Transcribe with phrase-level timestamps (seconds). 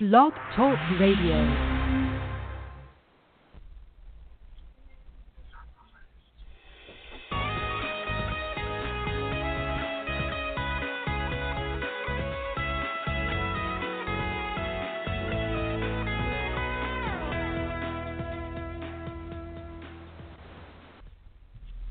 [0.00, 1.44] Blog Talk Radio.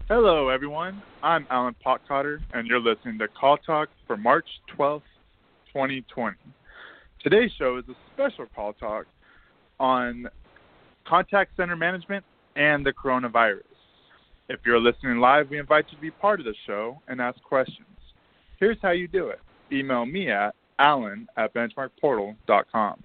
[0.07, 1.03] Hello, everyone.
[1.21, 5.03] I'm Alan Potcotter, and you're listening to Call Talk for March 12th,
[5.71, 6.37] 2020.
[7.23, 9.05] Today's show is a special call talk
[9.77, 10.27] on
[11.05, 12.23] contact center management
[12.55, 13.63] and the coronavirus.
[14.47, 17.41] If you're listening live, we invite you to be part of the show and ask
[17.43, 17.87] questions.
[18.57, 19.39] Here's how you do it
[19.71, 23.03] email me at alan at benchmarkportal.com.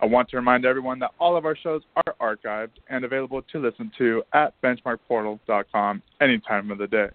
[0.00, 3.58] I want to remind everyone that all of our shows are archived and available to
[3.58, 7.08] listen to at benchmarkportal.com any time of the day.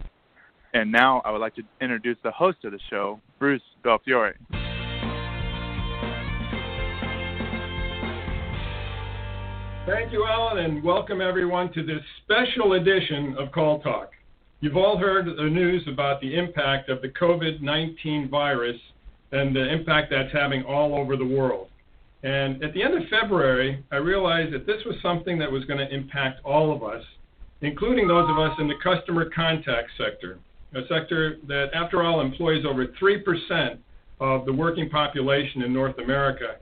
[0.74, 4.36] And now I would like to introduce the host of the show, Bruce Belfiore.
[9.86, 14.14] Thank you, Alan, and welcome everyone to this special edition of Call Talk.
[14.60, 18.78] You've all heard the news about the impact of the COVID 19 virus
[19.32, 21.68] and the impact that's having all over the world.
[22.24, 25.78] And at the end of February, I realized that this was something that was going
[25.78, 27.04] to impact all of us,
[27.62, 30.40] including those of us in the customer contact sector,
[30.74, 33.78] a sector that, after all, employs over 3%
[34.20, 36.56] of the working population in North America,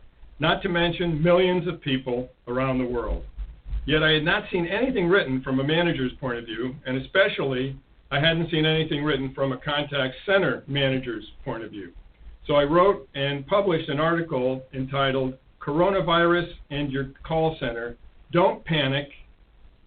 [0.43, 3.23] not to mention millions of people around the world.
[3.85, 7.77] Yet I had not seen anything written from a manager's point of view, and especially
[8.11, 11.93] I hadn't seen anything written from a contact center manager's point of view.
[12.45, 17.95] So I wrote and published an article entitled coronavirus and your call center,
[18.33, 19.07] don't panic,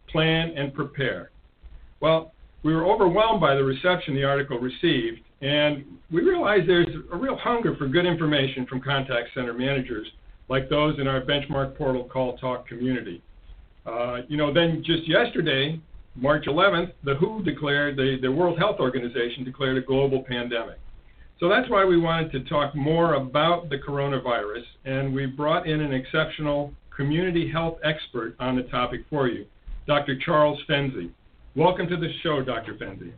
[0.08, 1.32] plan, and prepare.
[2.00, 7.16] Well, we were overwhelmed by the reception the article received, and we realized there's a
[7.16, 10.08] real hunger for good information from contact center managers
[10.48, 13.22] like those in our benchmark portal call talk community.
[13.84, 15.80] Uh, you know, then just yesterday,
[16.14, 20.78] March 11th, the WHO declared, the, the World Health Organization declared a global pandemic.
[21.38, 25.82] So that's why we wanted to talk more about the coronavirus, and we brought in
[25.82, 29.44] an exceptional community health expert on the topic for you,
[29.86, 30.18] Dr.
[30.18, 31.10] Charles Fenzi.
[31.54, 32.74] Welcome to the show, Dr.
[32.74, 33.12] Fenzi.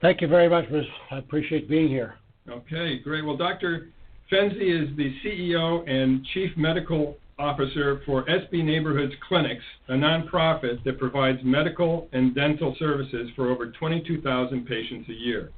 [0.00, 0.86] Thank you very much, Bruce.
[1.12, 2.16] I appreciate being here.
[2.48, 3.24] Okay, great.
[3.24, 3.88] Well, Dr.
[4.32, 10.98] Fenzi is the CEO and Chief Medical Officer for SB Neighborhoods Clinics, a nonprofit that
[10.98, 15.50] provides medical and dental services for over 22,000 patients a year.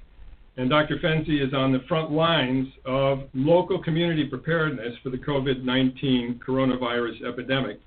[0.56, 0.96] And Dr.
[0.96, 7.24] Fenzi is on the front lines of local community preparedness for the COVID 19 coronavirus
[7.24, 7.78] epidemic.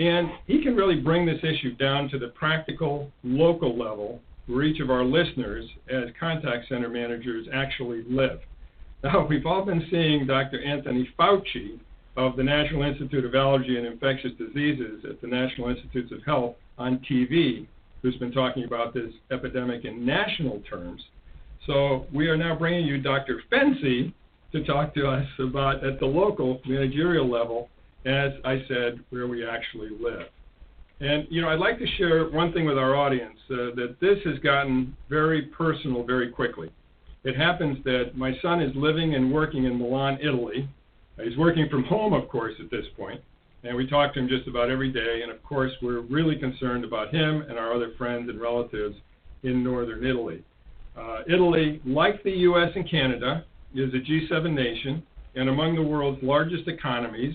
[0.00, 4.80] And he can really bring this issue down to the practical local level where each
[4.80, 8.40] of our listeners, as contact center managers, actually live.
[9.02, 10.62] Now, we've all been seeing Dr.
[10.62, 11.78] Anthony Fauci
[12.16, 16.56] of the National Institute of Allergy and Infectious Diseases at the National Institutes of Health
[16.78, 17.66] on TV,
[18.02, 21.02] who's been talking about this epidemic in national terms.
[21.66, 23.42] So we are now bringing you Dr.
[23.50, 24.12] Fenzi
[24.52, 27.68] to talk to us about at the local managerial level,
[28.06, 30.28] as I said, where we actually live.
[31.00, 34.18] And you know, I'd like to share one thing with our audience uh, that this
[34.24, 36.70] has gotten very personal very quickly.
[37.26, 40.68] It happens that my son is living and working in Milan, Italy.
[41.20, 43.20] He's working from home, of course, at this point,
[43.64, 45.22] and we talk to him just about every day.
[45.22, 48.94] And of course, we're really concerned about him and our other friends and relatives
[49.42, 50.44] in northern Italy.
[50.96, 52.70] Uh, Italy, like the U.S.
[52.76, 53.44] and Canada,
[53.74, 55.02] is a G7 nation
[55.34, 57.34] and among the world's largest economies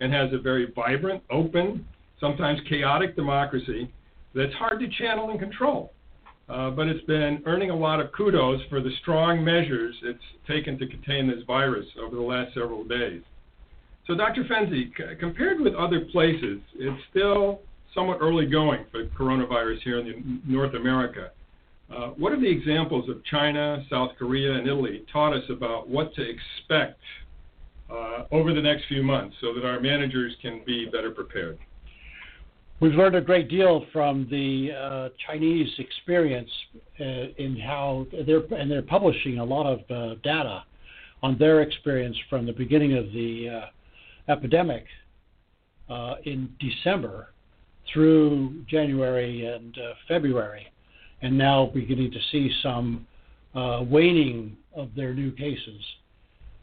[0.00, 1.86] and has a very vibrant, open,
[2.18, 3.88] sometimes chaotic democracy
[4.34, 5.92] that's hard to channel and control.
[6.52, 10.78] Uh, but it's been earning a lot of kudos for the strong measures it's taken
[10.78, 13.22] to contain this virus over the last several days.
[14.06, 14.44] So, Dr.
[14.44, 17.60] Fenzi, c- compared with other places, it's still
[17.94, 21.30] somewhat early going for coronavirus here in North America.
[21.90, 26.14] Uh, what are the examples of China, South Korea, and Italy taught us about what
[26.14, 27.00] to expect
[27.90, 31.58] uh, over the next few months so that our managers can be better prepared?
[32.82, 36.50] We've learned a great deal from the uh, Chinese experience
[36.98, 37.04] uh,
[37.38, 40.64] in how they're and they're publishing a lot of uh, data
[41.22, 43.62] on their experience from the beginning of the
[44.28, 44.84] uh, epidemic
[46.24, 47.28] in December
[47.92, 49.78] through January and
[50.08, 50.66] February
[51.22, 53.06] and now beginning to see some
[53.54, 55.80] uh, waning of their new cases.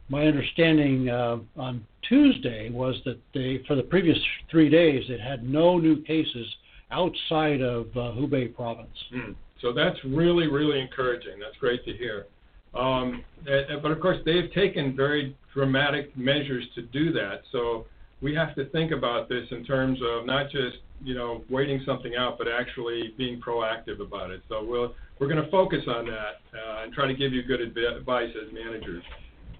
[0.09, 4.17] My understanding uh, on Tuesday was that they, for the previous
[4.49, 6.47] three days, it had no new cases
[6.91, 8.97] outside of uh, Hubei province.
[9.13, 9.35] Mm.
[9.61, 11.39] So that's really, really encouraging.
[11.39, 12.25] That's great to hear.
[12.73, 17.41] Um, but of course, they've taken very dramatic measures to do that.
[17.51, 17.85] So
[18.21, 22.15] we have to think about this in terms of not just you know waiting something
[22.15, 24.41] out, but actually being proactive about it.
[24.49, 27.61] So we'll we're going to focus on that uh, and try to give you good
[27.61, 29.03] advice as managers.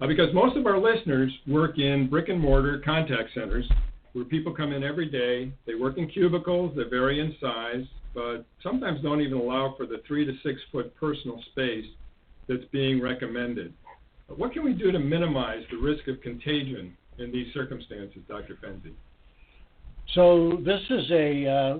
[0.00, 3.68] Uh, because most of our listeners work in brick and mortar contact centers
[4.12, 5.52] where people come in every day.
[5.66, 10.02] They work in cubicles that vary in size, but sometimes don't even allow for the
[10.06, 11.86] three to six foot personal space
[12.48, 13.72] that's being recommended.
[14.28, 18.58] What can we do to minimize the risk of contagion in these circumstances, Dr.
[18.62, 18.92] Fenzi?
[20.14, 21.78] So this is a uh,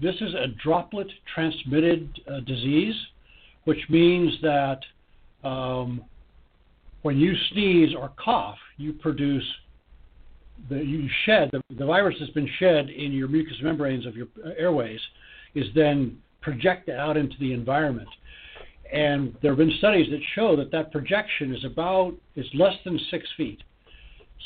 [0.00, 2.94] this is a droplet transmitted uh, disease,
[3.64, 4.80] which means that
[5.44, 6.02] um,
[7.02, 9.44] when you sneeze or cough, you produce
[10.68, 14.26] the you shed the, the virus has been shed in your mucous membranes of your
[14.58, 15.00] airways
[15.54, 18.08] is then projected out into the environment.
[18.92, 22.98] And there have been studies that show that that projection is about is less than
[23.10, 23.62] six feet.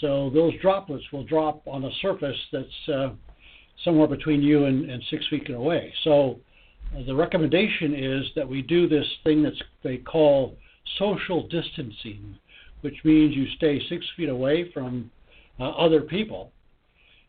[0.01, 3.11] So those droplets will drop on a surface that's uh,
[3.85, 5.93] somewhere between you and, and six feet away.
[6.05, 6.39] So
[6.95, 10.57] uh, the recommendation is that we do this thing that they call
[10.99, 12.37] social distancing,
[12.85, 15.11] which means you stay six feet away from
[15.59, 16.53] uh, other people.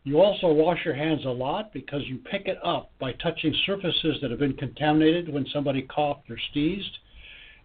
[0.03, 4.17] You also wash your hands a lot because you pick it up by touching surfaces
[4.21, 6.97] that have been contaminated when somebody coughed or sneezed.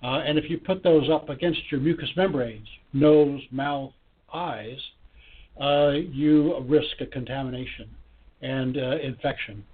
[0.04, 3.92] Uh, and if you put those up against your mucous membranes, nose, mouth,
[4.32, 4.78] eyes,
[5.60, 7.90] uh, you risk a contamination
[8.40, 9.64] and uh, infection.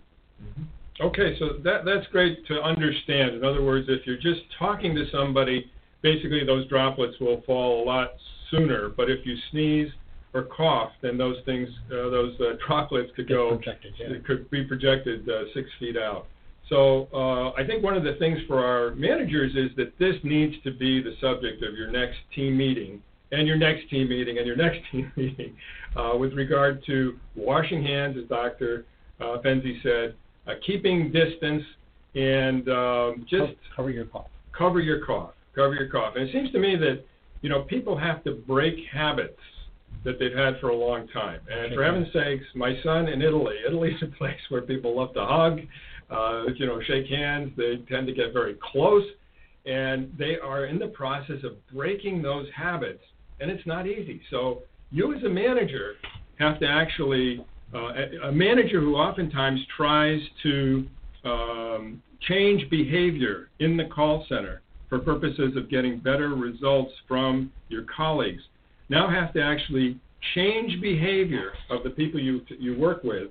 [0.43, 0.63] Mm-hmm.
[1.07, 3.35] Okay, so that that's great to understand.
[3.35, 5.71] In other words, if you're just talking to somebody,
[6.03, 8.11] basically those droplets will fall a lot
[8.51, 8.89] sooner.
[8.89, 9.91] But if you sneeze
[10.35, 14.07] or cough, then those things, uh, those uh, droplets could go, yeah.
[14.27, 16.27] could be projected uh, six feet out.
[16.69, 20.55] So uh, I think one of the things for our managers is that this needs
[20.65, 23.01] to be the subject of your next team meeting
[23.33, 25.55] and your next team meeting and your next team meeting
[25.97, 28.85] uh, with regard to washing hands, as Dr.
[29.21, 30.15] Uh, Fenzi said,
[30.47, 31.63] uh, keeping distance,
[32.15, 34.29] and um, just cover your cough.
[34.57, 35.33] Cover your cough.
[35.57, 36.15] Cover your cough.
[36.15, 37.05] And it seems to me that
[37.43, 39.41] you know people have to break habits
[40.05, 41.41] that they've had for a long time.
[41.51, 45.25] And for heaven's sakes, my son in Italy, Italy's a place where people love to
[45.25, 45.61] hug,
[46.11, 47.51] uh, you know, shake hands.
[47.57, 49.03] They tend to get very close,
[49.65, 53.03] and they are in the process of breaking those habits
[53.41, 54.21] and it's not easy.
[54.31, 55.95] So you as a manager
[56.39, 57.45] have to actually
[57.75, 60.87] uh, a, manager who oftentimes tries to
[61.25, 67.85] um, change behavior in the call center for purposes of getting better results from your
[67.95, 68.43] colleagues.
[68.89, 69.99] Now have to actually
[70.35, 73.29] change behavior of the people you you work with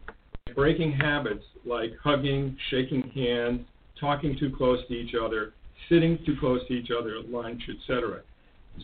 [0.54, 3.62] breaking habits like hugging shaking hands
[4.00, 5.54] talking too close to each other
[5.90, 8.22] sitting too close to each other at lunch etc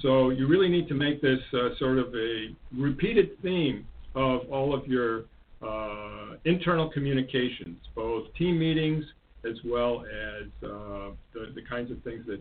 [0.02, 3.86] so you really need to make this uh, sort of a repeated theme
[4.16, 5.26] of all of your
[5.62, 9.04] uh, internal communications, both team meetings
[9.46, 12.40] as well as uh, the, the, kinds of things that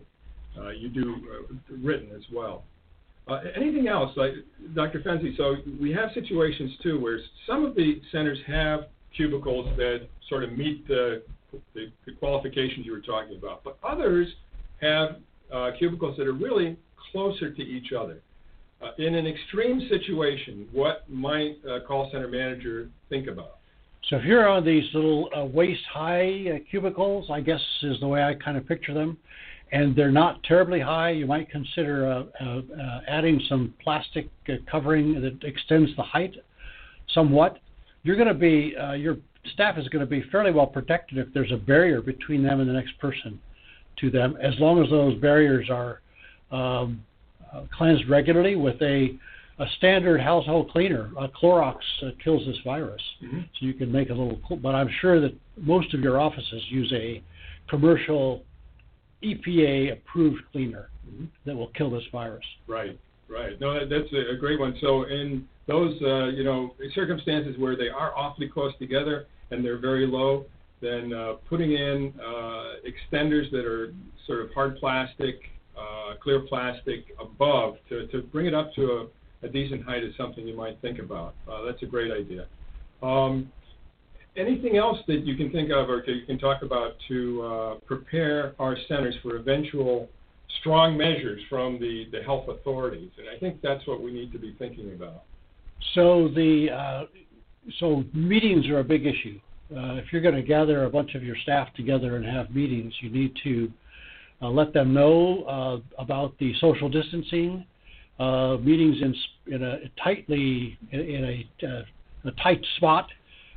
[0.77, 2.63] you do uh, written as well.
[3.27, 4.33] Uh, anything else, like
[4.73, 4.99] Dr.
[4.99, 5.35] Fenzi?
[5.37, 10.57] So we have situations too where some of the centers have cubicles that sort of
[10.57, 11.21] meet the,
[11.73, 14.27] the, the qualifications you were talking about, but others
[14.81, 15.17] have
[15.77, 16.77] cubicles that are really
[17.11, 18.21] closer to each other.
[18.81, 23.57] Uh, in an extreme situation, what might a call center manager think about?
[24.09, 28.23] So if you're on these little uh, waist-high uh, cubicles, I guess is the way
[28.23, 29.17] I kind of picture them,
[29.71, 34.29] and they're not terribly high, you might consider uh, uh, uh, adding some plastic
[34.69, 36.35] covering that extends the height
[37.13, 37.59] somewhat.
[38.03, 39.17] You're going to be your
[39.53, 42.69] staff is going to be fairly well protected if there's a barrier between them and
[42.69, 43.39] the next person
[43.99, 46.01] to them, as long as those barriers are
[46.51, 47.03] um,
[47.53, 49.17] uh, cleansed regularly with a,
[49.59, 51.11] a standard household cleaner.
[51.19, 53.39] Uh, Clorox uh, kills this virus, mm-hmm.
[53.39, 54.39] so you can make a little.
[54.57, 57.21] But I'm sure that most of your offices use a
[57.69, 58.43] commercial
[59.23, 60.89] EPA approved cleaner
[61.45, 62.45] that will kill this virus.
[62.67, 62.99] Right,
[63.29, 63.59] right.
[63.59, 64.75] No, that's a, a great one.
[64.81, 69.79] So in those, uh, you know, circumstances where they are awfully close together and they're
[69.79, 70.45] very low,
[70.81, 73.93] then uh, putting in uh, extenders that are
[74.25, 75.41] sort of hard plastic
[75.77, 79.07] uh, clear plastic above to, to bring it up to
[79.43, 81.33] a, a decent height is something you might think about.
[81.49, 82.45] Uh, that's a great idea.
[83.01, 83.51] Um,
[84.35, 88.53] anything else that you can think of or you can talk about to uh, prepare
[88.59, 90.07] our centers for eventual
[90.59, 93.11] strong measures from the, the health authorities?
[93.17, 95.23] And I think that's what we need to be thinking about.
[95.95, 97.03] So the uh,
[97.79, 99.39] so meetings are a big issue.
[99.75, 102.93] Uh, if you're going to gather a bunch of your staff together and have meetings,
[103.01, 103.71] you need to
[104.41, 107.65] uh, let them know uh, about the social distancing,
[108.19, 111.23] uh, meetings in, in a tightly in, in
[111.63, 111.85] a
[112.25, 113.07] a tight spot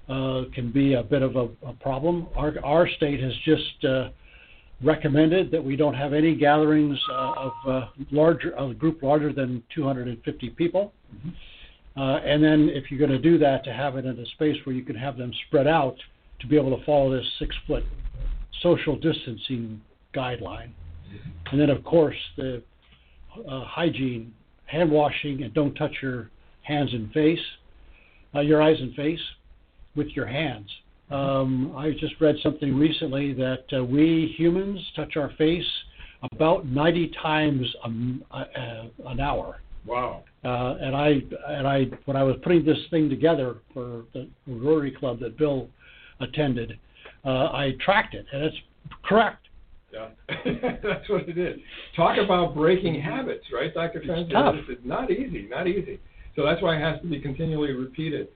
[0.07, 2.29] can be a bit of a, a problem.
[2.37, 4.09] Our, our state has just uh,
[4.83, 9.63] recommended that we don't have any gatherings uh, of uh, larger a group larger than
[9.75, 10.93] 250 people.
[11.97, 14.57] Uh, and then if you're going to do that, to have it in a space
[14.65, 15.97] where you can have them spread out
[16.41, 17.85] to be able to follow this six foot
[18.63, 19.81] social distancing
[20.15, 20.71] guideline.
[21.53, 22.63] And then of course the
[23.49, 24.33] uh, hygiene,
[24.67, 26.31] hand washing, and don't touch your
[26.63, 27.39] hands and face,
[28.35, 29.21] uh, your eyes and face
[29.97, 30.69] with your hands.
[31.11, 35.67] Um, I just read something recently that uh, we humans touch our face
[36.33, 39.61] about 90 times a, uh, an hour.
[39.87, 40.25] Wow.
[40.45, 44.91] Uh, and I and I when I was putting this thing together for the Rotary
[44.91, 45.69] Club that Bill
[46.21, 46.79] attended,
[47.25, 48.57] uh, I tracked it, and it's
[49.05, 49.47] correct.
[49.93, 50.09] Yeah,
[50.83, 51.59] that's what it is.
[51.97, 54.01] Talk about breaking habits, right, Dr.
[54.01, 54.33] Fenzi?
[54.33, 54.57] tough.
[54.69, 56.01] It's not easy, not easy.
[56.35, 58.29] So that's why it has to be continually repeated.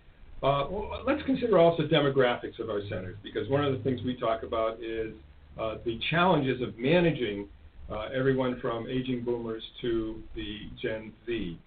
[0.42, 0.66] Uh,
[1.06, 4.80] let's consider also demographics of our centers because one of the things we talk about
[4.82, 5.12] is
[5.58, 7.48] uh, the challenges of managing
[7.90, 11.58] uh, everyone from aging boomers to the Gen Z.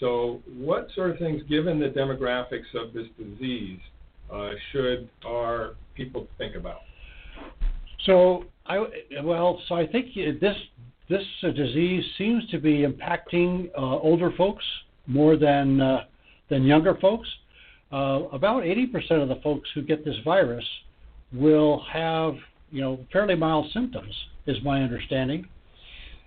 [0.00, 3.80] So, what sort of things, given the demographics of this disease,
[4.32, 6.80] uh, should our people think about?
[8.04, 8.84] So I
[9.22, 10.56] well, so I think this
[11.08, 14.64] this disease seems to be impacting uh, older folks
[15.06, 16.04] more than uh,
[16.48, 17.28] than younger folks.
[17.90, 20.64] Uh, about 80% of the folks who get this virus
[21.32, 22.34] will have
[22.70, 24.14] you know fairly mild symptoms,
[24.46, 25.46] is my understanding.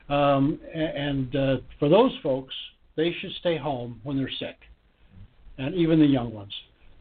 [0.10, 2.54] Um, and uh, for those folks,
[2.96, 4.58] they should stay home when they're sick,
[5.58, 6.54] and even the young ones.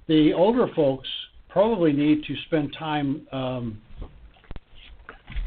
[0.07, 1.09] The older folks
[1.49, 3.81] probably need to spend time um,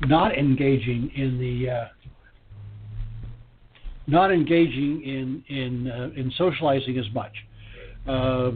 [0.01, 1.88] not engaging in the uh,
[4.08, 7.32] not engaging in in uh, in socializing as much.
[8.07, 8.51] Uh,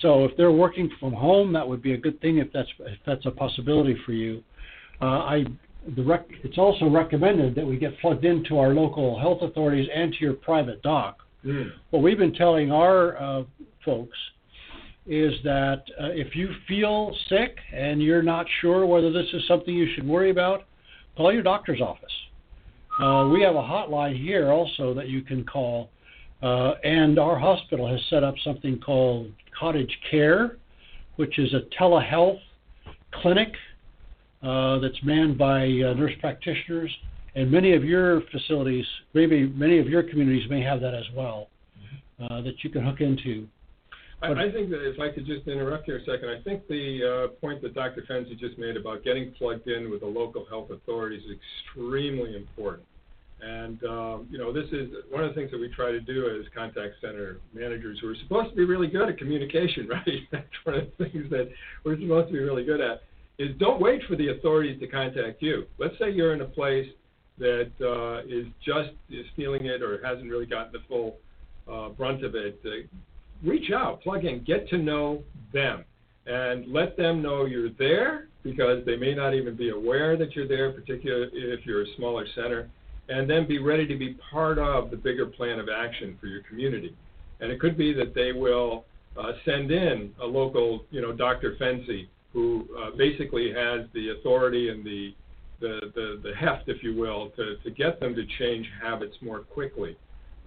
[0.00, 2.98] so if they're working from home, that would be a good thing if that's if
[3.06, 4.42] that's a possibility for you.
[5.02, 5.44] Uh, I
[5.96, 10.12] the rec- it's also recommended that we get plugged into our local health authorities and
[10.12, 11.18] to your private doc.
[11.44, 11.70] Mm.
[11.90, 13.42] What we've been telling our uh,
[13.84, 14.16] folks
[15.06, 19.74] is that uh, if you feel sick and you're not sure whether this is something
[19.74, 20.64] you should worry about,
[21.16, 22.12] call your doctor's office.
[23.00, 25.90] Uh, we have a hotline here also that you can call,
[26.42, 30.56] uh, and our hospital has set up something called Cottage Care,
[31.16, 32.40] which is a telehealth
[33.12, 33.52] clinic
[34.42, 36.90] uh, that's manned by uh, nurse practitioners.
[37.34, 41.48] And many of your facilities, maybe many of your communities may have that as well,
[42.20, 43.46] uh, that you can hook into.
[44.22, 47.28] I, I think that if I could just interrupt here a second, I think the
[47.30, 48.04] uh, point that Dr.
[48.10, 51.36] Fenzi just made about getting plugged in with the local health authorities is
[51.72, 52.86] extremely important.
[53.42, 56.26] And um, you know, this is one of the things that we try to do
[56.38, 60.20] as contact center managers who are supposed to be really good at communication, right?
[60.30, 61.50] That's one of the things that
[61.84, 63.02] we're supposed to be really good at.
[63.38, 65.64] Is don't wait for the authorities to contact you.
[65.78, 66.86] Let's say you're in a place
[67.38, 71.16] that uh, is just is feeling it or hasn't really gotten the full
[71.70, 72.60] uh, brunt of it.
[72.64, 72.86] Uh,
[73.42, 75.22] reach out, plug in, get to know
[75.54, 75.84] them,
[76.26, 80.48] and let them know you're there because they may not even be aware that you're
[80.48, 82.70] there, particularly if you're a smaller center,
[83.10, 86.42] and then be ready to be part of the bigger plan of action for your
[86.42, 86.94] community.
[87.40, 88.84] And it could be that they will
[89.16, 91.56] uh, send in a local, you know, Dr.
[91.60, 95.14] Fenzi, who uh, basically has the authority and the,
[95.60, 99.40] the, the, the heft, if you will, to, to get them to change habits more
[99.40, 99.96] quickly.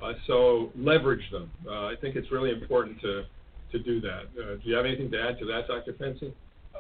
[0.02, 1.52] Uh, so leverage them.
[1.68, 3.26] Uh, I think it's really important to,
[3.74, 4.24] to do that.
[4.40, 5.94] Uh, do you have anything to add to that, Dr.
[5.94, 6.32] Fenzi?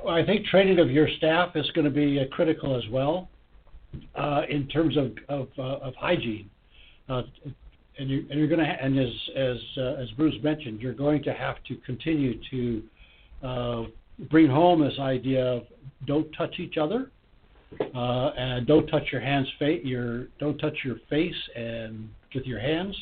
[0.07, 3.29] I think training of your staff is going to be uh, critical as well
[4.15, 6.49] uh, in terms of of, uh, of hygiene.
[7.09, 7.23] Uh,
[7.99, 10.93] and, you, and you're going to, ha- and as as uh, as Bruce mentioned, you're
[10.93, 12.83] going to have to continue to
[13.43, 13.83] uh,
[14.29, 15.63] bring home this idea of
[16.07, 17.11] don't touch each other,
[17.95, 22.59] uh, and don't touch your hands, fa- your don't touch your face and with your
[22.59, 22.95] hands.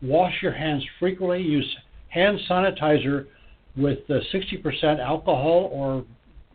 [0.00, 1.42] Wash your hands frequently.
[1.42, 1.76] Use
[2.08, 3.26] hand sanitizer
[3.76, 6.04] with uh, 60% alcohol or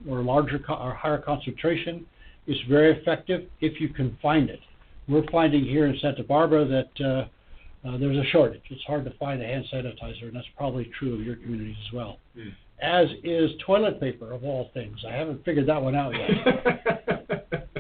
[0.10, 2.06] or larger co- or higher concentration
[2.48, 4.60] is very effective if you can find it.
[5.08, 8.64] We're finding here in Santa Barbara that uh, uh, there's a shortage.
[8.70, 11.94] It's hard to find a hand sanitizer, and that's probably true of your communities as
[11.94, 12.18] well.
[12.36, 12.50] Hmm.
[12.82, 14.98] As is toilet paper, of all things.
[15.08, 16.30] I haven't figured that one out yet.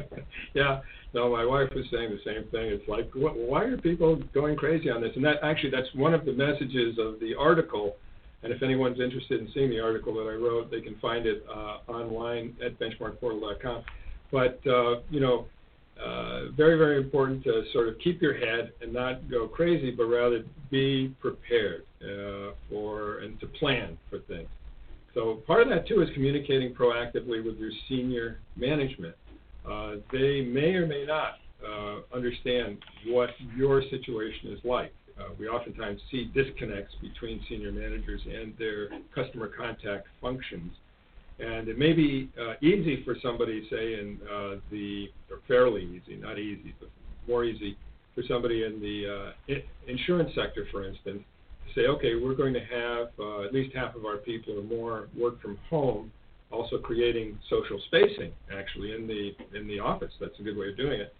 [0.53, 0.81] yeah,
[1.13, 2.71] no, my wife was saying the same thing.
[2.71, 5.11] It's like, wh- why are people going crazy on this?
[5.15, 7.95] And that actually, that's one of the messages of the article.
[8.43, 11.43] And if anyone's interested in seeing the article that I wrote, they can find it
[11.49, 13.83] uh, online at benchmarkportal.com.
[14.31, 15.45] But uh, you know,
[16.03, 20.05] uh, very very important to sort of keep your head and not go crazy, but
[20.05, 24.49] rather be prepared uh, for and to plan for things.
[25.13, 29.15] So part of that too is communicating proactively with your senior management.
[29.67, 34.93] Uh, they may or may not uh, understand what your situation is like.
[35.19, 40.71] Uh, we oftentimes see disconnects between senior managers and their customer contact functions.
[41.39, 46.17] And it may be uh, easy for somebody, say, in uh, the, or fairly easy,
[46.17, 46.89] not easy, but
[47.27, 47.77] more easy
[48.15, 49.55] for somebody in the uh,
[49.87, 51.21] insurance sector, for instance,
[51.67, 54.63] to say, okay, we're going to have uh, at least half of our people or
[54.63, 56.11] more work from home,
[56.51, 60.11] also creating social spacing actually in the in the office.
[60.19, 61.13] That's a good way of doing it.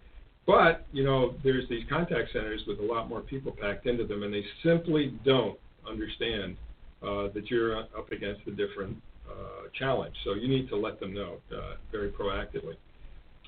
[0.46, 4.22] But you know, there's these contact centers with a lot more people packed into them,
[4.22, 5.58] and they simply don't
[5.88, 6.56] understand
[7.02, 8.96] uh, that you're up against a different
[9.30, 10.14] uh, challenge.
[10.24, 12.76] So you need to let them know uh, very proactively.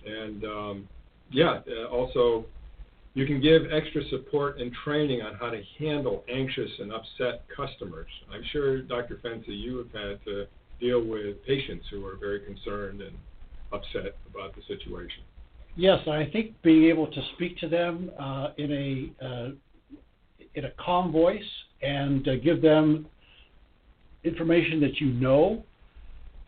[0.07, 0.89] And um,
[1.31, 2.45] yeah, uh, also
[3.15, 8.09] you can give extra support and training on how to handle anxious and upset customers.
[8.33, 9.21] I'm sure, Dr.
[9.25, 10.47] Fenzi, you have had to
[10.81, 13.17] deal with patients who are very concerned and
[13.73, 15.23] upset about the situation.
[15.77, 19.51] Yes, I think being able to speak to them uh, in a uh,
[20.55, 21.43] in a calm voice
[21.81, 23.07] and uh, give them
[24.25, 25.63] information that you know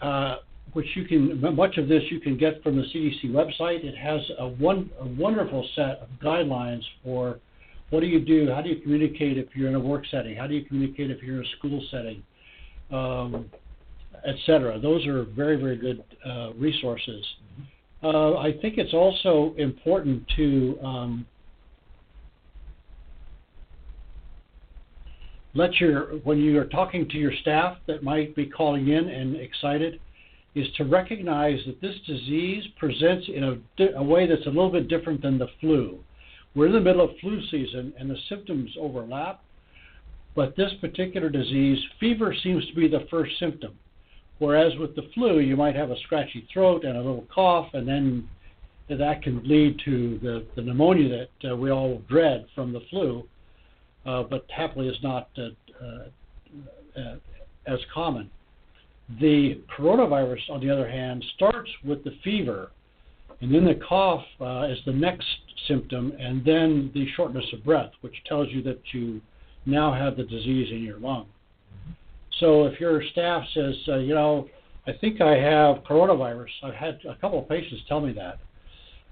[0.02, 0.36] uh,
[0.72, 3.84] which you can much of this you can get from the CDC website.
[3.84, 7.38] It has a one a wonderful set of guidelines for
[7.90, 10.46] what do you do, how do you communicate if you're in a work setting, how
[10.46, 12.22] do you communicate if you're in a school setting,
[12.90, 13.50] um,
[14.26, 14.78] etc.
[14.80, 17.24] Those are very very good uh, resources.
[18.02, 21.26] Uh, I think it's also important to um,
[25.54, 29.36] let your when you are talking to your staff that might be calling in and
[29.36, 30.00] excited
[30.54, 34.86] is to recognize that this disease presents in a, a, way that's a little bit
[34.86, 35.98] different than the flu.
[36.54, 39.42] We're in the middle of flu season and the symptoms overlap,
[40.34, 43.72] but this particular disease, fever seems to be the first symptom.
[44.40, 47.88] Whereas with the flu, you might have a scratchy throat and a little cough, and
[47.88, 48.28] then
[48.88, 53.26] that can lead to the, the pneumonia that uh, we all dread from the flu,
[54.06, 57.16] uh, but happily is not uh, uh,
[57.66, 58.30] as common.
[59.20, 62.70] The coronavirus, on the other hand, starts with the fever,
[63.40, 65.26] and then the cough uh, is the next
[65.68, 69.20] symptom, and then the shortness of breath, which tells you that you
[69.66, 71.26] now have the disease in your lung.
[72.40, 74.48] So if your staff says, uh, you know,
[74.86, 78.38] I think I have coronavirus, I've had a couple of patients tell me that.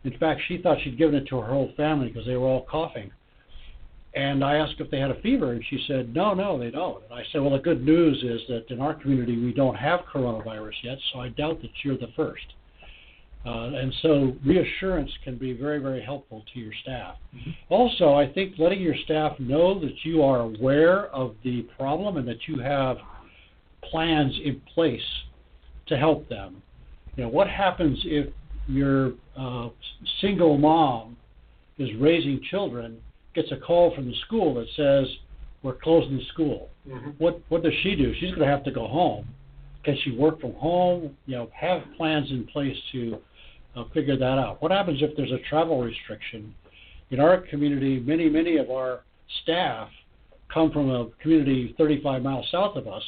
[0.02, 2.66] In fact, she thought she'd given it to her whole family because they were all
[2.68, 3.10] coughing.
[4.14, 7.02] And I asked if they had a fever, and she said, no, no, they don't.
[7.04, 10.00] And I said, well, the good news is that in our community we don't have
[10.12, 12.44] coronavirus yet, so I doubt that you're the first.
[13.46, 17.14] Uh, and so reassurance can be very, very helpful to your staff.
[17.34, 17.50] Mm-hmm.
[17.70, 22.28] Also, I think letting your staff know that you are aware of the problem and
[22.28, 22.98] that you have
[23.90, 25.00] plans in place
[25.86, 26.62] to help them.
[27.16, 28.26] You know, what happens if
[28.68, 29.68] your uh,
[30.20, 31.16] single mom
[31.78, 33.00] is raising children
[33.34, 35.06] gets a call from the school that says
[35.62, 36.68] we're closing the school.
[36.88, 37.10] Mm-hmm.
[37.18, 38.12] What what does she do?
[38.14, 39.26] She's going to have to go home.
[39.84, 41.16] Can she work from home?
[41.26, 43.18] You know, have plans in place to
[43.76, 44.62] uh, figure that out.
[44.62, 46.54] What happens if there's a travel restriction?
[47.10, 49.00] In our community, many many of our
[49.42, 49.88] staff
[50.52, 53.02] come from a community 35 miles south of us,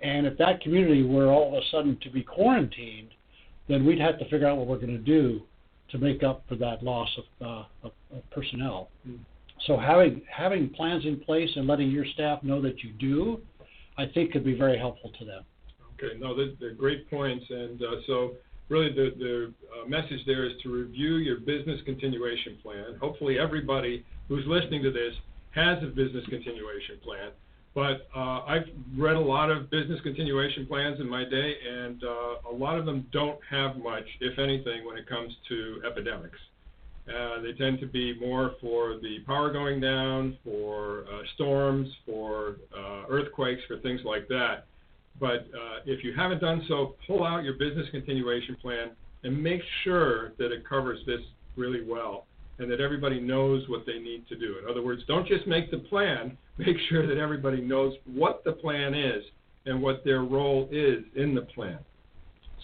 [0.00, 3.08] and if that community were all of a sudden to be quarantined,
[3.68, 5.42] then we'd have to figure out what we're going to do
[5.94, 8.88] to make up for that loss of, uh, of, of personnel.
[9.08, 9.18] Mm.
[9.66, 13.40] So having having plans in place and letting your staff know that you do,
[13.96, 15.44] I think could be very helpful to them.
[15.94, 18.32] Okay, no, they're, they're great points, and uh, so
[18.68, 22.96] really the the uh, message there is to review your business continuation plan.
[23.00, 25.14] Hopefully, everybody who's listening to this
[25.52, 27.30] has a business continuation plan.
[27.74, 32.50] But uh, I've read a lot of business continuation plans in my day, and uh,
[32.52, 36.38] a lot of them don't have much, if anything, when it comes to epidemics.
[37.08, 42.56] Uh, they tend to be more for the power going down, for uh, storms, for
[42.74, 44.66] uh, earthquakes, for things like that.
[45.18, 48.92] But uh, if you haven't done so, pull out your business continuation plan
[49.24, 51.20] and make sure that it covers this
[51.56, 52.26] really well
[52.58, 54.56] and that everybody knows what they need to do.
[54.62, 58.52] In other words, don't just make the plan, make sure that everybody knows what the
[58.52, 59.22] plan is
[59.66, 61.78] and what their role is in the plan.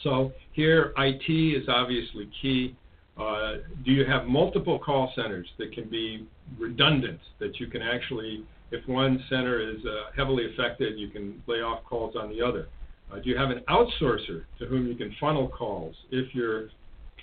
[0.02, 2.76] So here, IT is obviously key.
[3.18, 6.26] Uh, do you have multiple call centers that can be
[6.58, 11.58] redundant, that you can actually, if one center is uh, heavily affected, you can lay
[11.58, 12.68] off calls on the other?
[13.12, 16.68] Uh, do you have an outsourcer to whom you can funnel calls if your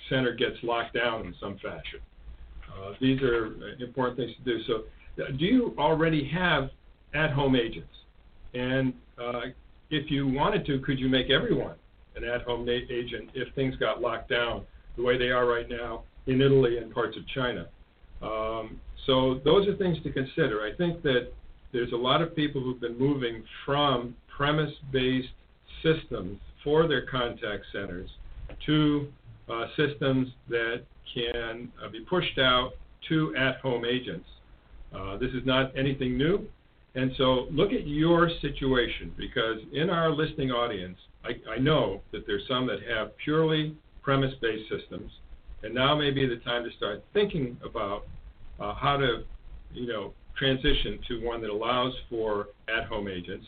[0.08, 2.00] center gets locked down in some fashion?
[2.78, 4.62] Uh, these are important things to do.
[4.64, 4.84] So,
[5.22, 6.70] uh, do you already have
[7.14, 7.88] at-home agents?
[8.54, 9.40] And uh,
[9.90, 11.74] if you wanted to, could you make everyone
[12.16, 14.64] an at-home agent if things got locked down
[14.96, 17.68] the way they are right now in Italy and parts of China?
[18.22, 20.62] Um, so those are things to consider.
[20.62, 21.32] I think that
[21.72, 25.28] there's a lot of people who've been moving from premise-based
[25.82, 28.10] systems for their contact centers
[28.66, 29.08] to
[29.50, 30.82] uh, systems that
[31.14, 32.72] can uh, be pushed out
[33.08, 34.26] to at-home agents.
[34.94, 36.46] Uh, this is not anything new.
[36.94, 42.26] And so look at your situation because in our listening audience, I, I know that
[42.26, 45.10] there's some that have purely premise-based systems,
[45.62, 48.06] and now may be the time to start thinking about
[48.58, 49.24] uh, how to,
[49.72, 53.46] you know, transition to one that allows for at-home agents.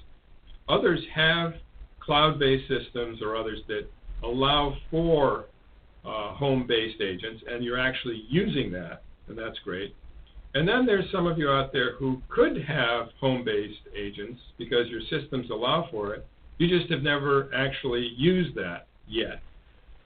[0.68, 1.54] Others have
[2.00, 3.88] cloud-based systems or others that
[4.22, 5.46] allow for
[6.04, 9.94] uh, home-based agents, and you're actually using that, and that's great.
[10.54, 15.00] And then there's some of you out there who could have home-based agents because your
[15.02, 16.26] systems allow for it.
[16.58, 19.40] You just have never actually used that yet.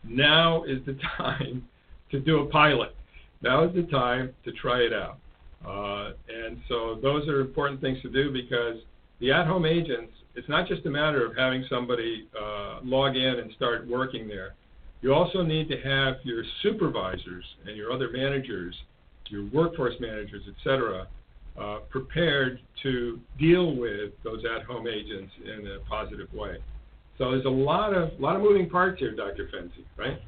[0.02, 1.66] Now is the time
[2.10, 2.94] to do a pilot.
[3.42, 5.18] Now is the time to try it out.
[5.66, 8.76] Uh, and so those are important things to do because
[9.20, 13.50] the at-home agents, it's not just a matter of having somebody uh, log in and
[13.56, 14.54] start working there.
[15.02, 18.74] You also need to have your supervisors and your other managers,
[19.28, 21.06] your workforce managers, et cetera,
[21.60, 26.56] uh, prepared to deal with those at-home agents in a positive way.
[27.18, 29.48] So there's a lot of lot of moving parts here, Dr.
[29.54, 30.18] Fenzi, right?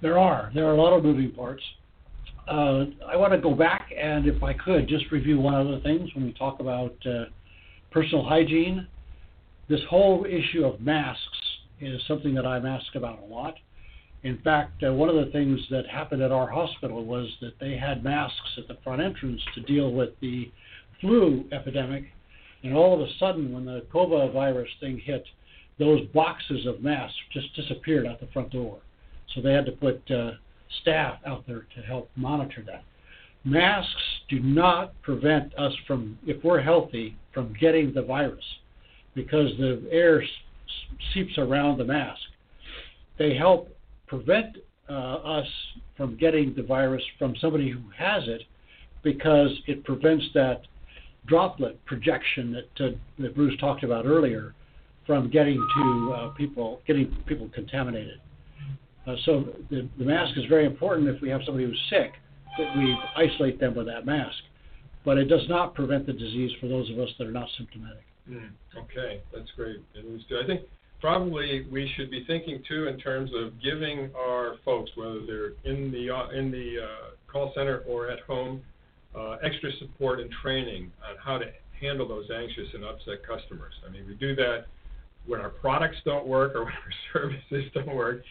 [0.00, 0.50] There are.
[0.54, 1.62] There are a lot of moving parts.
[2.46, 6.08] Uh, I want to go back and, if I could, just review one other things
[6.14, 7.24] when we talk about uh,
[7.90, 8.86] personal hygiene.
[9.68, 11.20] This whole issue of masks
[11.80, 13.54] is something that I'm asked about a lot.
[14.26, 17.76] In fact, uh, one of the things that happened at our hospital was that they
[17.76, 20.50] had masks at the front entrance to deal with the
[21.00, 22.06] flu epidemic,
[22.64, 25.24] and all of a sudden, when the COVID virus thing hit,
[25.78, 28.78] those boxes of masks just disappeared out the front door.
[29.32, 30.32] So they had to put uh,
[30.82, 32.82] staff out there to help monitor that.
[33.44, 38.44] Masks do not prevent us from, if we're healthy, from getting the virus
[39.14, 40.24] because the air
[41.14, 42.22] seeps around the mask.
[43.18, 43.70] They help
[44.06, 44.56] prevent
[44.88, 45.46] uh, us
[45.96, 48.42] from getting the virus from somebody who has it
[49.02, 50.62] because it prevents that
[51.26, 54.54] droplet projection that, uh, that Bruce talked about earlier
[55.06, 58.20] from getting to uh, people, getting people contaminated.
[59.06, 62.12] Uh, so the, the mask is very important if we have somebody who's sick,
[62.58, 64.36] that we isolate them with that mask.
[65.04, 68.02] But it does not prevent the disease for those of us that are not symptomatic.
[68.28, 69.80] Mm, okay, that's great.
[69.96, 70.62] I think
[71.00, 75.90] probably we should be thinking too in terms of giving our folks, whether they're in
[75.90, 78.62] the uh, in the uh, call center or at home,
[79.14, 81.46] uh, extra support and training on how to
[81.80, 83.74] handle those anxious and upset customers.
[83.86, 84.66] I mean, we do that
[85.26, 88.22] when our products don't work or when our services don't work,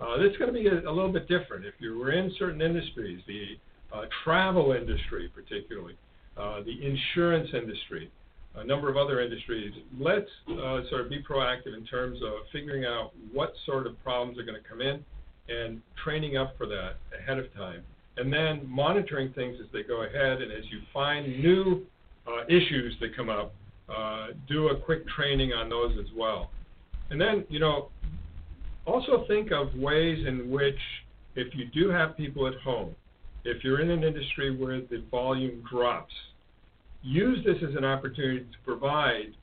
[0.00, 1.64] uh, it's going to be a, a, little bit different.
[1.64, 3.56] If you were in certain industries, the
[3.92, 5.96] uh, travel industry particularly,
[6.36, 8.10] uh, the insurance industry,
[8.56, 12.84] a number of other industries, let's uh, sort of be proactive in terms of figuring
[12.84, 15.04] out what sort of problems are going to come in
[15.48, 17.82] and training up for that ahead of time.
[18.16, 21.86] And then monitoring things as they go ahead and as you find new
[22.26, 23.54] uh, issues that come up,
[23.88, 26.50] uh, do a quick training on those as well.
[27.10, 27.88] And then, you know,
[28.86, 30.78] also think of ways in which,
[31.34, 32.94] if you do have people at home,
[33.44, 36.12] if you're in an industry where the volume drops,
[37.02, 39.34] use this as an opportunity to provide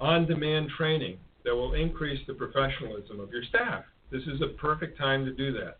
[0.00, 3.84] on demand training that will increase the professionalism of your staff.
[4.10, 5.78] This is a perfect time to do that.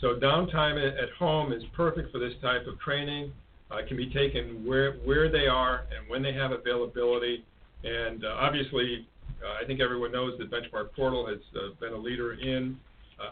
[0.00, 3.32] So, downtime at home is perfect for this type of training.
[3.70, 7.44] Uh, it can be taken where, where they are and when they have availability.
[7.84, 9.06] And uh, obviously,
[9.44, 12.78] uh, I think everyone knows that Benchmark Portal has uh, been a leader in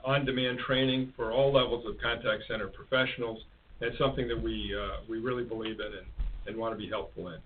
[0.05, 3.41] on-demand training for all levels of contact center professionals.
[3.81, 4.77] It's something that we
[5.09, 6.07] we really believe in and,
[6.49, 7.39] and want to be helpful in.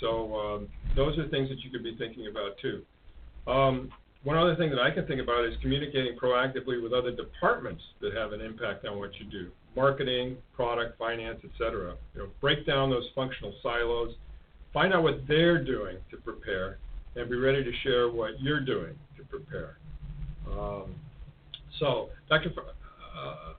[0.00, 2.82] So um, those are things that you could be thinking about too.
[3.50, 3.90] Um,
[4.22, 8.14] one other thing that I can think about is communicating proactively with other departments that
[8.14, 9.50] have an impact on what you do.
[9.76, 11.94] Marketing, product, finance, etc.
[12.14, 14.14] You know, break down those functional silos
[14.72, 16.78] Find out what they're doing to prepare
[17.16, 19.78] and be ready to share what you're doing to prepare.
[20.50, 20.94] Um,
[21.78, 22.50] so, Dr.
[22.56, 23.54] Uh,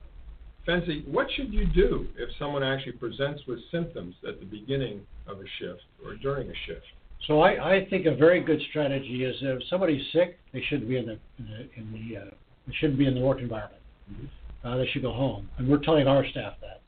[0.70, 5.40] Fenzi, what should you do if someone actually presents with symptoms at the beginning of
[5.40, 6.86] a shift or during a shift?
[7.26, 10.98] So I, I think a very good strategy is if somebody's sick, they shouldn't be
[10.98, 12.26] in the in the, in the uh,
[12.68, 13.82] they shouldn't be in the work environment.
[14.12, 14.68] Mm-hmm.
[14.68, 16.82] Uh, they should go home, and we're telling our staff that.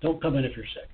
[0.00, 0.88] Don't come in if you're sick.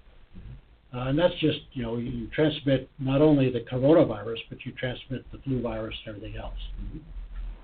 [0.94, 5.24] Uh, and that's just, you know, you transmit not only the coronavirus, but you transmit
[5.32, 6.58] the flu virus and everything else.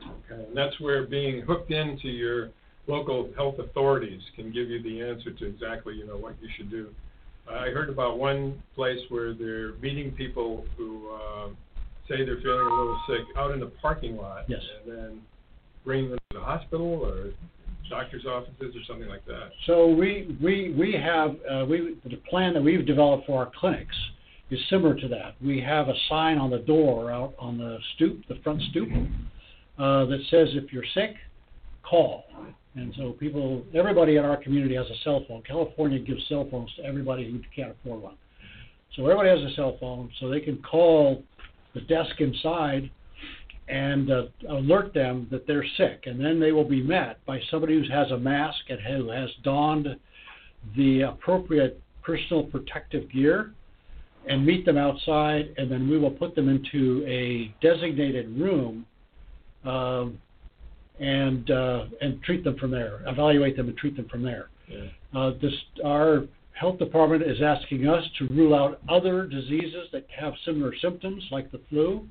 [0.03, 2.51] Okay, and that's where being hooked into your
[2.90, 6.70] local health authorities can give you the answer to exactly you know what you should
[6.70, 6.88] do.
[7.48, 11.48] I heard about one place where they're meeting people who uh,
[12.09, 14.61] say they're feeling a little sick out in the parking lot, Yes.
[14.85, 15.20] and then
[15.85, 17.33] bring them to the hospital or
[17.88, 19.50] doctor's offices or something like that.
[19.66, 23.96] So we we we have uh, we the plan that we've developed for our clinics
[24.50, 25.35] is similar to that.
[25.44, 28.88] We have a sign on the door out on the stoop, the front stoop,
[29.79, 31.14] uh, that says if you're sick,
[31.83, 32.24] call.
[32.81, 35.43] And so people, everybody in our community has a cell phone.
[35.43, 38.14] California gives cell phones to everybody who can't afford one.
[38.97, 41.23] So everybody has a cell phone, so they can call
[41.75, 42.90] the desk inside
[43.69, 47.75] and uh, alert them that they're sick, and then they will be met by somebody
[47.75, 49.88] who has a mask and who has donned
[50.75, 53.53] the appropriate personal protective gear,
[54.27, 58.87] and meet them outside, and then we will put them into a designated room,
[59.64, 60.19] um,
[61.01, 64.51] and uh, and treat them from there, evaluate them and treat them from there.
[64.69, 64.87] Yeah.
[65.15, 70.35] Uh, this our health department is asking us to rule out other diseases that have
[70.45, 72.07] similar symptoms, like the flu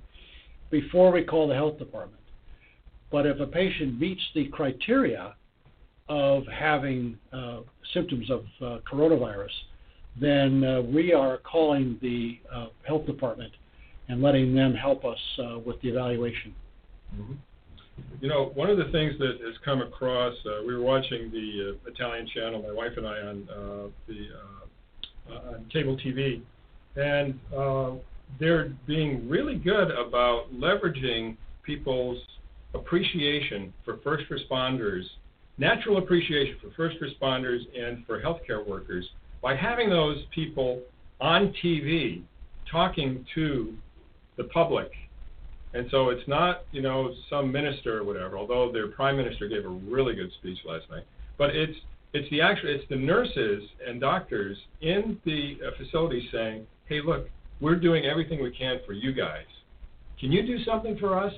[0.71, 2.21] before we call the health department.
[3.12, 5.36] But if a patient meets the criteria
[6.08, 7.60] of having uh,
[7.93, 9.49] symptoms of uh, coronavirus,
[10.19, 13.54] then uh, we are calling the uh, health department
[14.10, 16.54] and letting them help us uh, with the evaluation.
[17.15, 17.34] Mm-hmm.
[18.21, 21.75] You know, one of the things that has come across, uh, we were watching the
[21.75, 26.41] uh, Italian channel, my wife and I, on uh, the uh, uh, on cable TV,
[26.95, 27.91] and uh,
[28.39, 32.17] they're being really good about leveraging people's
[32.73, 35.03] appreciation for first responders,
[35.57, 39.07] natural appreciation for first responders and for healthcare workers
[39.41, 40.81] by having those people
[41.21, 42.23] on TV
[42.71, 43.73] talking to
[44.38, 44.91] the public.
[45.73, 49.65] And so it's not, you know, some minister or whatever, although their prime minister gave
[49.65, 51.03] a really good speech last night.
[51.38, 51.77] But it's
[52.13, 57.29] it's the actual it's the nurses and doctors in the uh, facility saying, "Hey, look,
[57.62, 59.45] we're doing everything we can for you guys.
[60.19, 61.34] Can you do something for us?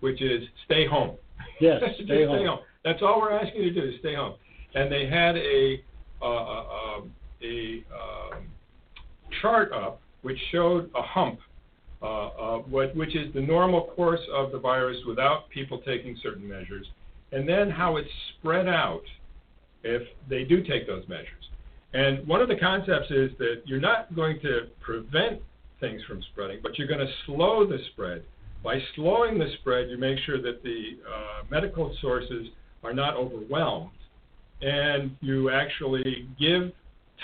[0.00, 1.16] Which is stay home.
[1.60, 2.58] Yes, Just stay home.
[2.84, 4.34] That's all we're asking you to do is stay home.
[4.74, 5.82] And they had a
[6.20, 6.64] uh, uh,
[6.96, 8.46] um, a um,
[9.40, 11.38] chart up which showed a hump,
[12.00, 16.86] what, which is the normal course of the virus without people taking certain measures,
[17.32, 19.02] and then how it's spread out
[19.82, 21.50] if they do take those measures.
[21.94, 25.40] And one of the concepts is that you're not going to prevent
[25.80, 28.22] things from spreading, but you're going to slow the spread.
[28.62, 32.48] By slowing the spread, you make sure that the uh, medical sources
[32.82, 33.90] are not overwhelmed,
[34.62, 36.72] and you actually give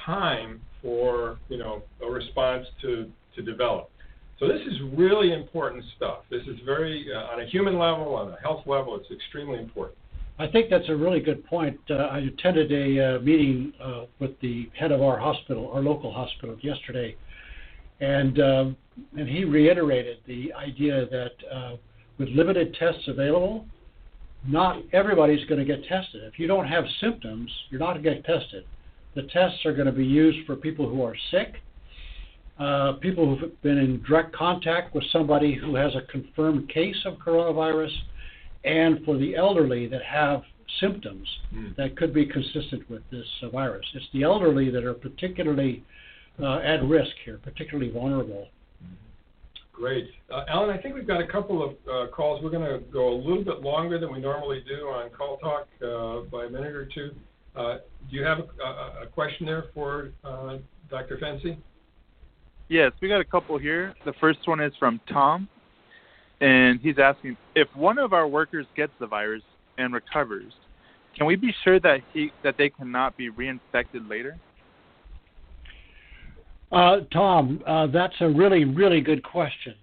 [0.05, 3.91] time for you know a response to to develop.
[4.43, 6.25] So this is really important stuff.
[6.29, 9.97] This is very uh, on a human level, on a health level, it's extremely important.
[10.41, 11.79] I think that's a really good point.
[11.89, 16.13] Uh, I attended a uh, meeting uh, with the head of our hospital, our local
[16.13, 17.15] hospital, yesterday,
[18.01, 18.77] and um,
[19.17, 21.77] and he reiterated the idea that uh,
[22.19, 23.65] with limited tests available,
[24.45, 26.25] not everybody's going to get tested.
[26.25, 28.65] If you don't have symptoms, you're not going to get tested.
[29.15, 31.63] The tests are going to be used for people who are sick,
[32.63, 37.15] uh, people who've been in direct contact with somebody who has a confirmed case of
[37.27, 37.95] coronavirus,
[38.65, 40.43] and for the elderly that have
[40.81, 41.77] symptoms Mm.
[41.77, 43.85] that could be consistent with this uh, virus.
[43.95, 45.85] It's the elderly that are particularly
[46.41, 48.49] uh, at risk here, particularly vulnerable.
[49.73, 50.09] Great.
[50.31, 52.43] Uh, Alan, I think we've got a couple of uh, calls.
[52.43, 55.67] We're going to go a little bit longer than we normally do on Call Talk
[55.83, 57.11] uh, by a minute or two.
[57.55, 57.79] Uh,
[58.11, 60.57] do you have a, a, a question there for uh,
[60.91, 61.19] Dr.
[61.19, 61.59] Fenzi?
[62.73, 63.93] Yes, we got a couple here.
[64.07, 65.47] The first one is from Tom,
[66.41, 69.43] and he's asking if one of our workers gets the virus
[69.77, 70.55] and recovers,
[71.15, 74.39] can we be sure that he that they cannot be reinfected later?
[76.73, 79.75] Uh, Tom, uh, that's a really, really good question.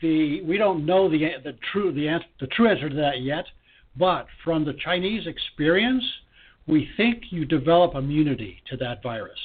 [0.00, 3.46] The we don't know the the true the answer, the true answer to that yet,
[3.96, 6.04] but from the Chinese experience,
[6.68, 9.40] we think you develop immunity to that virus.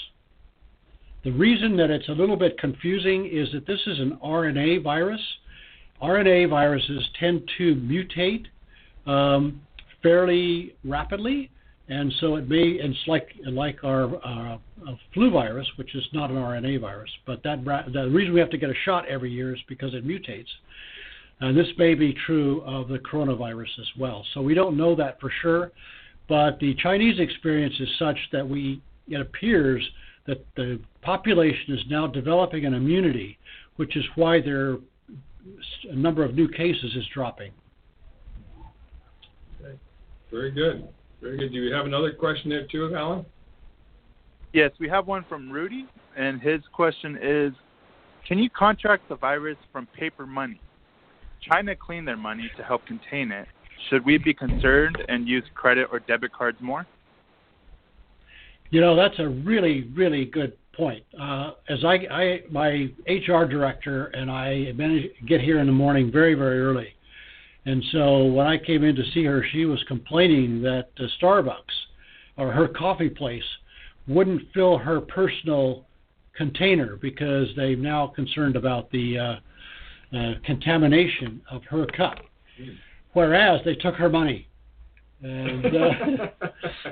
[1.23, 5.21] The reason that it's a little bit confusing is that this is an RNA virus.
[6.01, 8.45] RNA viruses tend to mutate
[9.09, 9.61] um,
[10.01, 11.49] fairly rapidly,
[11.87, 12.77] and so it may.
[12.79, 14.57] It's like like our uh,
[14.87, 18.49] uh, flu virus, which is not an RNA virus, but that the reason we have
[18.49, 20.47] to get a shot every year is because it mutates.
[21.39, 24.25] And this may be true of the coronavirus as well.
[24.33, 25.71] So we don't know that for sure,
[26.27, 29.83] but the Chinese experience is such that we it appears
[30.25, 33.37] that the population is now developing an immunity,
[33.75, 34.77] which is why their
[35.89, 37.51] a number of new cases is dropping.
[40.31, 40.87] Very good.
[41.21, 41.53] Very good.
[41.53, 43.25] Do we have another question there too, Alan?
[44.53, 45.85] Yes, we have one from Rudy,
[46.17, 47.53] and his question is
[48.27, 50.59] Can you contract the virus from paper money?
[51.41, 53.47] China cleaned their money to help contain it.
[53.89, 56.87] Should we be concerned and use credit or debit cards more?
[58.73, 61.03] You know, that's a really, really good point.
[61.21, 66.11] Uh, as I, I, my HR director and I manage, get here in the morning
[66.11, 66.87] very, very early,
[67.67, 71.55] and so when I came in to see her, she was complaining that uh, Starbucks
[72.37, 73.43] or her coffee place
[74.07, 75.85] wouldn't fill her personal
[76.35, 82.17] container because they're now concerned about the uh, uh, contamination of her cup.
[83.11, 84.47] Whereas they took her money.
[85.23, 86.27] And, uh,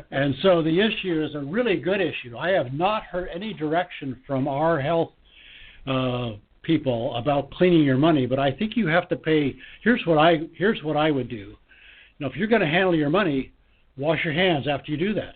[0.12, 2.38] and so the issue is a really good issue.
[2.38, 5.12] I have not heard any direction from our health
[5.86, 6.32] uh,
[6.64, 9.56] people about cleaning your money, but I think you have to pay.
[9.84, 11.56] Here's what I here's what I would do.
[12.20, 13.52] Now, if you're going to handle your money,
[13.98, 15.34] wash your hands after you do that.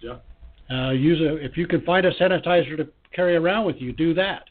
[0.00, 0.16] Yeah.
[0.70, 4.14] Uh, use a if you can find a sanitizer to carry around with you, do
[4.14, 4.44] that.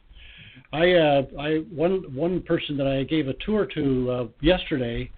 [0.73, 5.11] I uh, I one one person that I gave a tour to uh, yesterday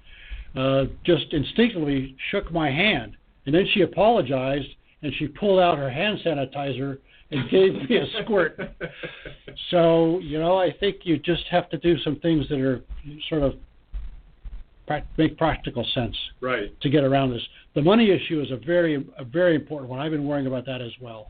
[0.57, 3.15] uh, just instinctively shook my hand,
[3.45, 4.67] and then she apologized
[5.03, 6.97] and she pulled out her hand sanitizer
[7.29, 8.59] and gave me a squirt.
[9.69, 12.81] so you know, I think you just have to do some things that are
[13.29, 13.53] sort of
[15.17, 16.15] make practical sense.
[16.41, 16.79] Right.
[16.81, 17.41] To get around this,
[17.75, 19.99] the money issue is a very a very important one.
[19.99, 21.27] I've been worrying about that as well.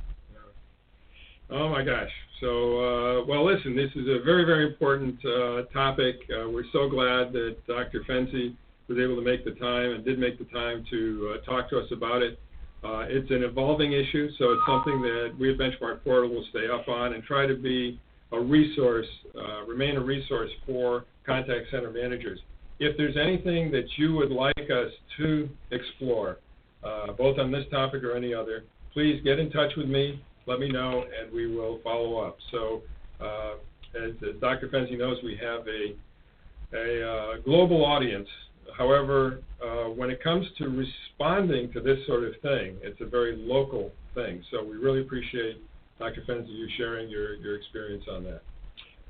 [1.49, 2.09] Oh my gosh.
[2.41, 6.17] So, uh, well, listen, this is a very, very important uh, topic.
[6.29, 8.03] Uh, we're so glad that Dr.
[8.07, 8.53] Fenzi
[8.87, 11.77] was able to make the time and did make the time to uh, talk to
[11.77, 12.39] us about it.
[12.83, 16.67] Uh, it's an evolving issue, so it's something that we at Benchmark Portal will stay
[16.71, 17.99] up on and try to be
[18.31, 22.39] a resource, uh, remain a resource for contact center managers.
[22.79, 26.37] If there's anything that you would like us to explore,
[26.83, 30.59] uh, both on this topic or any other, please get in touch with me, let
[30.59, 32.37] me know, and we will follow up.
[32.51, 32.83] So,
[33.19, 33.55] uh,
[33.95, 34.67] as, as, Dr.
[34.67, 38.27] Fenzi knows, we have a, a uh, global audience
[38.75, 43.35] However, uh, when it comes to responding to this sort of thing, it's a very
[43.35, 44.43] local thing.
[44.51, 45.61] So we really appreciate,
[45.99, 46.21] Dr.
[46.27, 48.41] Fenzi, you sharing your, your experience on that.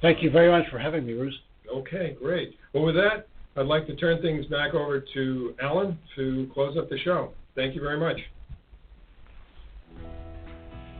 [0.02, 1.38] Thank you very much for having me, Bruce.
[1.74, 2.56] Okay, great.
[2.74, 6.90] Well, with that, I'd like to turn things back over to Alan to close up
[6.90, 7.32] the show.
[7.56, 8.18] Thank you very much.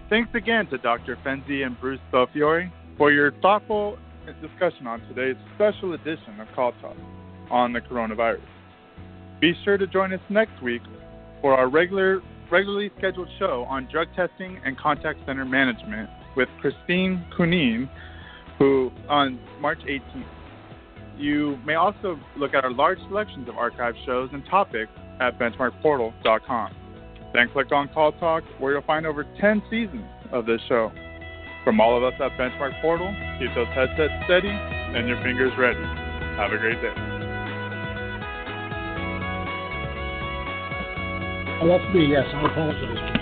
[0.10, 1.18] Thanks again to Dr.
[1.26, 3.98] Fenzi and Bruce Belfiore for your thoughtful
[4.42, 6.98] discussion on today's special edition of CallTalk
[7.50, 8.42] on the coronavirus.
[9.40, 10.82] Be sure to join us next week
[11.42, 17.26] for our regular, regularly scheduled show on drug testing and contact center management with Christine
[17.38, 17.90] Kunin,
[18.58, 20.26] who on March 18th.
[21.18, 26.76] You may also look at our large selections of archived shows and topics at benchmarkportal.com.
[27.34, 30.92] Then click on CallTalk, where you'll find over 10 seasons of this show.
[31.64, 35.84] From all of us at Benchmark Portal, keep those headsets steady and your fingers ready.
[36.38, 37.17] Have a great day.
[41.60, 42.26] Oh, that's me, yes.
[42.34, 43.17] I apologize.